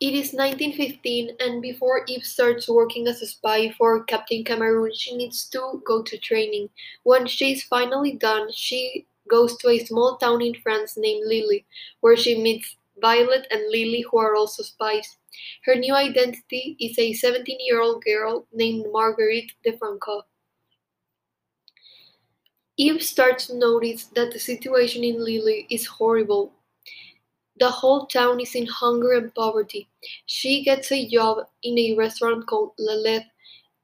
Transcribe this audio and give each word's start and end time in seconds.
It 0.00 0.12
is 0.12 0.32
1915, 0.32 1.36
and 1.38 1.62
before 1.62 2.04
Eve 2.08 2.24
starts 2.24 2.68
working 2.68 3.06
as 3.06 3.22
a 3.22 3.26
spy 3.28 3.70
for 3.70 4.02
Captain 4.02 4.42
Cameron, 4.42 4.92
she 4.92 5.16
needs 5.16 5.48
to 5.50 5.80
go 5.86 6.02
to 6.02 6.18
training. 6.18 6.70
When 7.04 7.28
she 7.28 7.52
is 7.52 7.62
finally 7.62 8.12
done, 8.12 8.50
she 8.50 9.06
goes 9.28 9.56
to 9.58 9.68
a 9.68 9.78
small 9.78 10.16
town 10.16 10.42
in 10.42 10.54
France 10.56 10.96
named 10.96 11.28
Lille, 11.28 11.60
where 12.00 12.16
she 12.16 12.42
meets 12.42 12.74
Violette 13.00 13.46
and 13.52 13.70
Lili, 13.70 14.00
who 14.00 14.18
are 14.18 14.34
also 14.34 14.64
spies. 14.64 15.16
Her 15.64 15.76
new 15.76 15.94
identity 15.94 16.76
is 16.80 16.98
a 16.98 17.12
17 17.12 17.58
year 17.60 17.80
old 17.80 18.02
girl 18.02 18.48
named 18.52 18.86
Marguerite 18.90 19.52
de 19.62 19.78
Franco. 19.78 20.24
Eve 22.78 23.02
starts 23.02 23.48
to 23.48 23.54
notice 23.54 24.06
that 24.06 24.32
the 24.32 24.38
situation 24.38 25.04
in 25.04 25.22
Lille 25.22 25.66
is 25.68 25.84
horrible. 25.84 26.54
The 27.58 27.70
whole 27.70 28.06
town 28.06 28.40
is 28.40 28.54
in 28.54 28.66
hunger 28.66 29.12
and 29.12 29.34
poverty. 29.34 29.88
She 30.26 30.62
gets 30.62 30.92
a 30.92 31.08
job 31.08 31.46
in 31.62 31.78
a 31.78 31.94
restaurant 31.94 32.46
called 32.46 32.72
Lilith, 32.78 33.24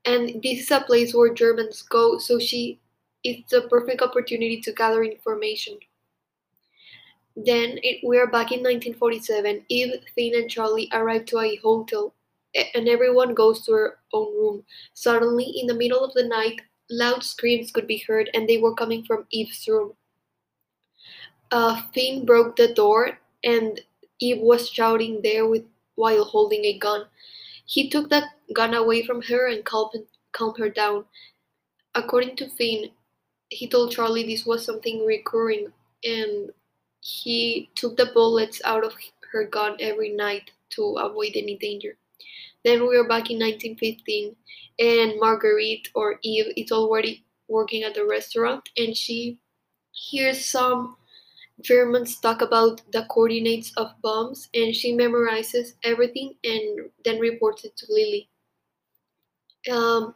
and 0.05 0.42
this 0.42 0.60
is 0.60 0.70
a 0.70 0.80
place 0.80 1.14
where 1.14 1.34
Germans 1.34 1.83
go, 1.83 2.19
so 2.19 2.38
she 2.38 2.78
it's 3.24 3.50
the 3.50 3.62
perfect 3.62 4.02
opportunity 4.02 4.60
to 4.60 4.73
gather 4.73 5.02
information. 5.02 5.78
Then 7.37 7.78
it, 7.83 8.06
we 8.06 8.19
are 8.19 8.27
back 8.27 8.52
in 8.52 8.60
1947. 8.60 9.64
Eve, 9.69 9.95
Finn, 10.14 10.34
and 10.36 10.50
Charlie 10.50 10.91
arrive 10.92 11.25
to 11.27 11.41
a 11.41 11.56
hotel, 11.56 12.14
and 12.75 12.86
everyone 12.86 13.34
goes 13.34 13.64
to 13.64 13.72
their 13.72 13.98
own 14.12 14.33
room. 14.36 14.64
Suddenly, 14.92 15.45
in 15.59 15.66
the 15.66 15.75
middle 15.75 16.05
of 16.05 16.12
the 16.12 16.28
night, 16.28 16.61
loud 16.91 17.25
screams 17.25 17.72
could 17.72 17.88
be 17.88 18.05
heard, 18.06 18.30
and 18.34 18.48
they 18.48 18.59
were 18.59 18.75
coming 18.75 19.05
from 19.05 19.27
Eve's 19.30 19.66
room. 19.66 19.95
Uh, 21.50 21.83
Finn 21.92 22.25
broke 22.25 22.56
the 22.56 22.72
door 22.75 23.19
and 23.45 23.80
Eve 24.21 24.41
was 24.41 24.69
shouting 24.69 25.21
there 25.23 25.47
with 25.47 25.65
while 25.97 26.25
holding 26.25 26.65
a 26.65 26.79
gun. 26.79 27.05
He 27.67 27.89
took 27.89 28.11
that 28.11 28.30
gun 28.53 28.75
away 28.75 29.05
from 29.05 29.23
her 29.23 29.47
and 29.47 29.65
calmed, 29.65 30.06
calmed 30.33 30.59
her 30.59 30.69
down. 30.69 31.05
According 31.95 32.36
to 32.36 32.48
Finn, 32.48 32.91
he 33.48 33.69
told 33.69 33.92
Charlie 33.92 34.27
this 34.27 34.45
was 34.45 34.64
something 34.64 35.05
recurring 35.06 35.73
and 36.03 36.51
he 37.01 37.70
took 37.75 37.97
the 37.97 38.06
bullets 38.06 38.61
out 38.64 38.84
of 38.84 38.95
her 39.33 39.45
gun 39.45 39.77
every 39.81 40.11
night 40.11 40.51
to 40.70 40.97
avoid 40.97 41.33
any 41.34 41.56
danger. 41.56 41.97
Then 42.64 42.89
we 42.89 42.97
are 42.97 43.06
back 43.06 43.31
in 43.31 43.39
1915 43.39 44.34
and 44.79 45.20
Marguerite 45.20 45.89
or 45.95 46.19
Eve 46.23 46.53
is 46.56 46.73
already 46.73 47.25
working 47.48 47.83
at 47.83 47.95
the 47.95 48.06
restaurant 48.06 48.69
and 48.77 48.97
she 48.97 49.39
hears 49.92 50.45
some 50.45 50.97
Germans 51.60 52.20
talk 52.20 52.42
about 52.42 52.83
the 52.92 53.06
coordinates 53.06 53.72
of 53.77 54.00
bombs, 54.02 54.48
and 54.55 54.74
she 54.77 54.92
memorizes 54.92 55.74
everything 55.83 56.36
and 56.44 56.91
then 57.05 57.19
reports 57.19 57.64
it 57.64 57.77
to 57.78 57.86
Lili. 57.92 58.28
Um, 59.70 60.14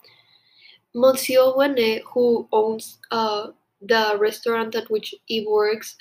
Monsieur 0.95 1.55
Wenne, 1.57 2.03
who 2.15 2.49
owns 2.53 2.99
uh, 3.11 3.53
the 3.81 4.17
restaurant 4.19 4.75
at 4.75 4.91
which 4.91 5.15
Eve 5.29 5.47
works, 5.49 5.97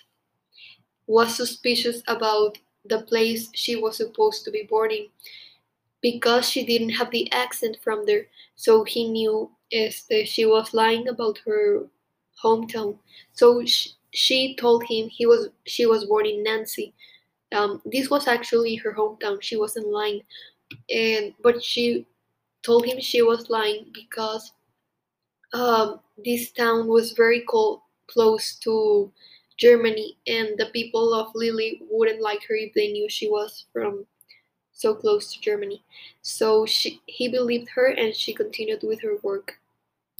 was 1.07 1.35
suspicious 1.35 2.03
about 2.07 2.57
the 2.85 3.01
place 3.01 3.49
she 3.53 3.75
was 3.75 3.97
supposed 3.97 4.43
to 4.45 4.51
be 4.51 4.63
boarding 4.69 5.07
because 6.01 6.49
she 6.49 6.65
didn't 6.65 6.91
have 6.91 7.11
the 7.11 7.31
accent 7.31 7.77
from 7.83 8.05
there, 8.05 8.27
so 8.55 8.83
he 8.83 9.09
knew 9.09 9.51
este, 9.71 10.25
she 10.27 10.45
was 10.45 10.73
lying 10.73 11.07
about 11.07 11.39
her 11.45 11.87
hometown. 12.43 12.99
So 13.33 13.65
she, 13.65 13.91
she 14.17 14.55
told 14.55 14.83
him 14.83 15.07
he 15.09 15.27
was 15.27 15.49
she 15.65 15.85
was 15.85 16.05
born 16.05 16.25
in 16.25 16.43
Nancy. 16.43 16.93
Um, 17.53 17.81
this 17.85 18.09
was 18.09 18.27
actually 18.27 18.75
her 18.75 18.91
hometown. 18.93 19.41
She 19.41 19.55
wasn't 19.55 19.87
lying, 19.87 20.21
and 20.89 21.33
but 21.43 21.63
she 21.63 22.07
told 22.63 22.85
him 22.85 22.99
she 22.99 23.21
was 23.21 23.49
lying 23.51 23.85
because 23.93 24.51
um, 25.53 25.99
this 26.25 26.51
town 26.51 26.87
was 26.87 27.11
very 27.11 27.45
close 28.07 28.55
to 28.63 29.11
Germany, 29.57 30.17
and 30.25 30.57
the 30.57 30.71
people 30.73 31.13
of 31.13 31.31
Lily 31.35 31.83
wouldn't 31.89 32.21
like 32.21 32.43
her 32.47 32.55
if 32.55 32.73
they 32.73 32.91
knew 32.91 33.07
she 33.07 33.29
was 33.29 33.65
from 33.71 34.07
so 34.73 34.95
close 34.95 35.31
to 35.33 35.41
Germany. 35.41 35.83
So 36.23 36.65
she, 36.65 37.01
he 37.05 37.29
believed 37.29 37.69
her, 37.69 37.87
and 37.87 38.15
she 38.15 38.33
continued 38.33 38.81
with 38.81 39.01
her 39.01 39.17
work. 39.21 39.59